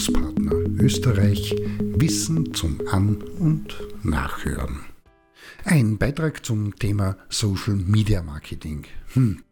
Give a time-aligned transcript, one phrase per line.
[0.00, 4.80] Bildungspartner Österreich Wissen zum An- und Nachhören.
[5.64, 8.86] Ein Beitrag zum Thema Social Media Marketing.
[9.12, 9.42] Hm.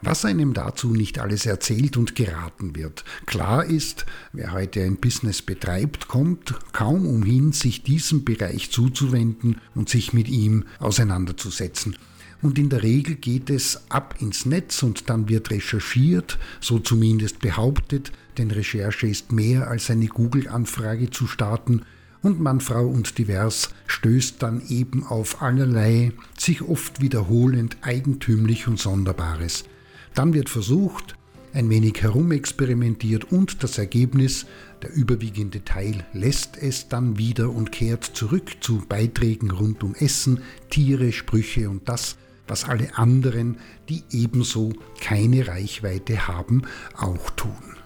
[0.00, 3.04] Was einem dazu nicht alles erzählt und geraten wird.
[3.26, 9.90] Klar ist, wer heute ein Business betreibt, kommt kaum umhin, sich diesem Bereich zuzuwenden und
[9.90, 11.96] sich mit ihm auseinanderzusetzen.
[12.44, 17.38] Und in der Regel geht es ab ins Netz und dann wird recherchiert, so zumindest
[17.38, 21.86] behauptet, denn Recherche ist mehr als eine Google-Anfrage zu starten
[22.20, 28.78] und Mann, Frau und divers stößt dann eben auf allerlei, sich oft wiederholend eigentümlich und
[28.78, 29.64] Sonderbares.
[30.14, 31.16] Dann wird versucht,
[31.54, 34.44] ein wenig herumexperimentiert und das Ergebnis,
[34.82, 40.42] der überwiegende Teil, lässt es dann wieder und kehrt zurück zu Beiträgen rund um Essen,
[40.68, 43.58] Tiere, Sprüche und das, was alle anderen,
[43.88, 46.62] die ebenso keine Reichweite haben,
[46.96, 47.76] auch tun.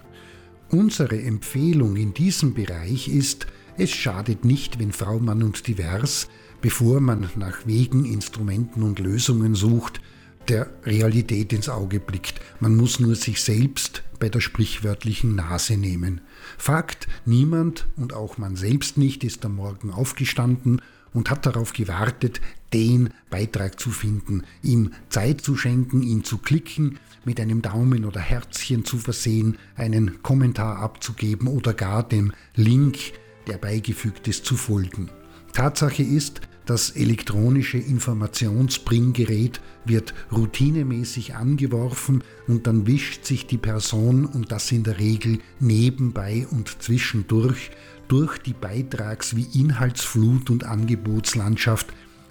[0.69, 3.47] Unsere Empfehlung in diesem Bereich ist,
[3.77, 6.27] es schadet nicht, wenn Frau, Mann und Divers,
[6.61, 10.01] bevor man nach Wegen, Instrumenten und Lösungen sucht,
[10.47, 12.41] der Realität ins Auge blickt.
[12.59, 16.21] Man muss nur sich selbst bei der sprichwörtlichen Nase nehmen.
[16.57, 20.81] Fakt, niemand und auch man selbst nicht ist am Morgen aufgestanden
[21.13, 22.41] und hat darauf gewartet,
[22.73, 28.19] den Beitrag zu finden, ihm Zeit zu schenken, ihn zu klicken, mit einem Daumen oder
[28.19, 32.97] Herzchen zu versehen, einen Kommentar abzugeben oder gar dem Link,
[33.47, 35.09] der beigefügt ist, zu folgen.
[35.53, 44.51] Tatsache ist, das elektronische Informationsbringgerät wird routinemäßig angeworfen und dann wischt sich die Person und
[44.51, 47.71] das in der Regel nebenbei und zwischendurch
[48.07, 51.87] durch die Beitrags- wie Inhaltsflut und Angebotslandschaft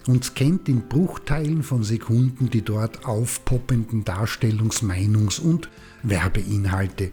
[0.07, 5.69] und scannt in Bruchteilen von Sekunden die dort aufpoppenden Darstellungs-, Meinungs- und
[6.03, 7.11] Werbeinhalte.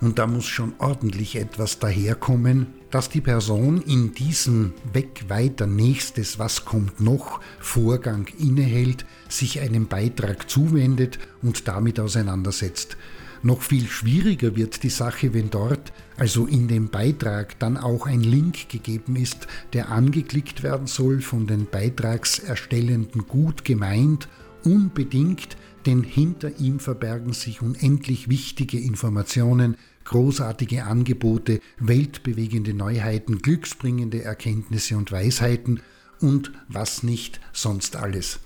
[0.00, 6.38] Und da muss schon ordentlich etwas daherkommen, dass die Person in diesem Weg weiter nächstes,
[6.38, 12.96] was kommt noch, Vorgang innehält, sich einem Beitrag zuwendet und damit auseinandersetzt.
[13.42, 18.22] Noch viel schwieriger wird die Sache, wenn dort, also in dem Beitrag, dann auch ein
[18.22, 24.28] Link gegeben ist, der angeklickt werden soll, von den Beitragserstellenden gut gemeint,
[24.64, 34.96] unbedingt, denn hinter ihm verbergen sich unendlich wichtige Informationen, großartige Angebote, weltbewegende Neuheiten, glücksbringende Erkenntnisse
[34.96, 35.80] und Weisheiten
[36.20, 38.40] und was nicht sonst alles.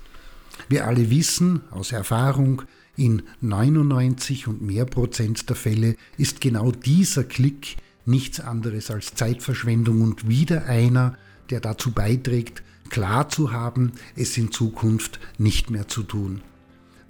[0.67, 2.63] Wir alle wissen aus Erfahrung,
[2.97, 10.01] in 99 und mehr Prozent der Fälle ist genau dieser Klick nichts anderes als Zeitverschwendung
[10.01, 11.17] und wieder einer,
[11.49, 16.41] der dazu beiträgt, klar zu haben, es in Zukunft nicht mehr zu tun.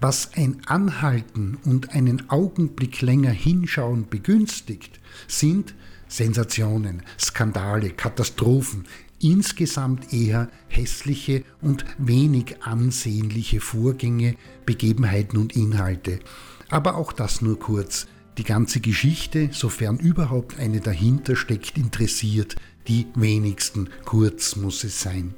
[0.03, 5.75] Was ein Anhalten und einen Augenblick länger hinschauen begünstigt, sind
[6.07, 8.87] Sensationen, Skandale, Katastrophen,
[9.19, 16.19] insgesamt eher hässliche und wenig ansehnliche Vorgänge, Begebenheiten und Inhalte.
[16.69, 18.07] Aber auch das nur kurz.
[18.39, 22.55] Die ganze Geschichte, sofern überhaupt eine dahinter steckt, interessiert
[22.87, 23.91] die wenigsten.
[24.03, 25.35] Kurz muss es sein.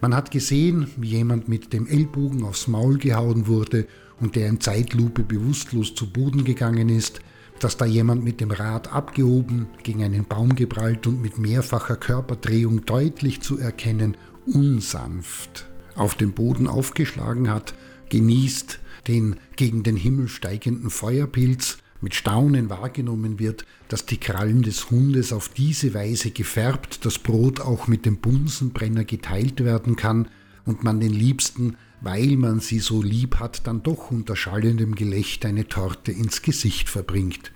[0.00, 3.86] Man hat gesehen, wie jemand mit dem Ellbogen aufs Maul gehauen wurde
[4.20, 7.20] und der in Zeitlupe bewusstlos zu Boden gegangen ist,
[7.60, 12.84] dass da jemand mit dem Rad abgehoben, gegen einen Baum geprallt und mit mehrfacher Körperdrehung
[12.84, 14.16] deutlich zu erkennen,
[14.46, 17.74] unsanft auf dem Boden aufgeschlagen hat,
[18.10, 24.90] genießt den gegen den Himmel steigenden Feuerpilz, mit Staunen wahrgenommen wird, dass die Krallen des
[24.90, 30.28] Hundes auf diese Weise gefärbt das Brot auch mit dem Bunsenbrenner geteilt werden kann
[30.64, 35.48] und man den Liebsten, weil man sie so lieb hat, dann doch unter schallendem Gelächter
[35.48, 37.52] eine Torte ins Gesicht verbringt.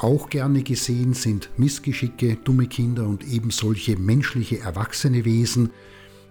[0.00, 5.70] Auch gerne gesehen sind Missgeschicke, dumme Kinder und eben solche menschliche erwachsene Wesen,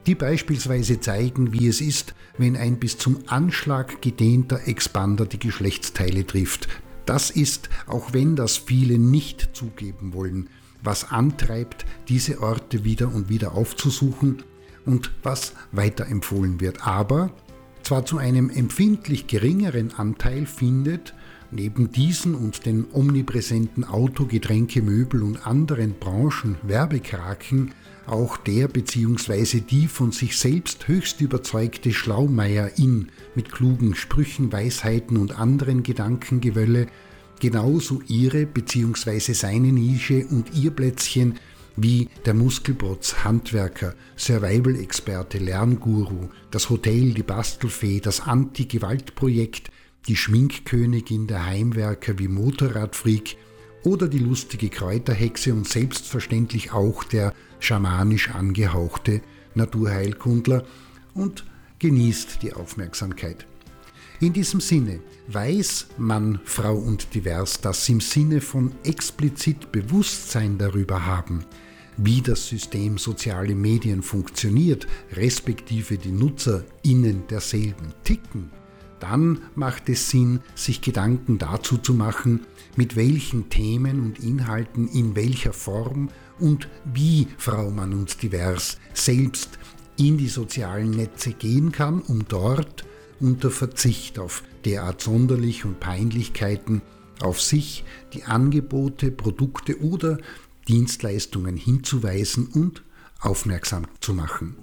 [0.08, 6.26] die beispielsweise zeigen, wie es ist, wenn ein bis zum Anschlag gedehnter Expander die Geschlechtsteile
[6.26, 6.68] trifft.
[7.10, 10.48] Das ist, auch wenn das viele nicht zugeben wollen,
[10.84, 14.44] was antreibt, diese Orte wieder und wieder aufzusuchen
[14.86, 16.86] und was weiterempfohlen wird.
[16.86, 17.32] Aber
[17.82, 21.16] zwar zu einem empfindlich geringeren Anteil findet,
[21.50, 27.74] neben diesen und den omnipräsenten Auto, Getränke, Möbel und anderen Branchen Werbekraken
[28.10, 29.62] auch der bzw.
[29.62, 36.88] die von sich selbst höchst überzeugte Schlaumeier-In mit klugen Sprüchen, Weisheiten und anderen Gedankengewölle
[37.40, 39.34] genauso ihre bzw.
[39.34, 41.36] seine Nische und ihr Plätzchen
[41.76, 49.72] wie der Muskelprotz, Handwerker, Survival-Experte, Lernguru, das Hotel, die Bastelfee, das Anti-Gewalt-Projekt,
[50.08, 53.38] die Schminkkönigin der Heimwerker wie Motorradfreak
[53.84, 59.22] oder die lustige Kräuterhexe und selbstverständlich auch der schamanisch angehauchte
[59.56, 60.66] Naturheilkundler
[61.14, 61.46] und
[61.80, 63.46] genießt die Aufmerksamkeit.
[64.22, 65.00] In diesem Sinne
[65.30, 71.46] weiß Mann, Frau und Divers das im Sinne von explizit Bewusstsein darüber haben,
[71.96, 78.52] wie das System soziale Medien funktioniert, respektive die NutzerInnen derselben ticken,
[79.00, 82.42] dann macht es Sinn, sich Gedanken dazu zu machen,
[82.76, 89.58] mit welchen Themen und Inhalten in welcher Form und wie Frau Mann und Divers selbst
[89.98, 92.84] in die sozialen Netze gehen kann, um dort
[93.20, 96.82] unter Verzicht auf derart Sonderlich und Peinlichkeiten
[97.22, 97.84] auf sich,
[98.14, 100.18] die Angebote, Produkte oder
[100.68, 102.84] Dienstleistungen hinzuweisen und
[103.20, 104.56] aufmerksam zu machen.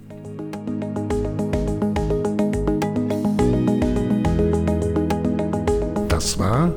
[6.07, 6.69] Das war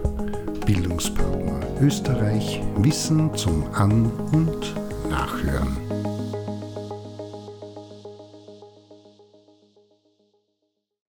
[0.66, 4.74] Bildungspartner Österreich Wissen zum An- und
[5.08, 5.89] Nachhören.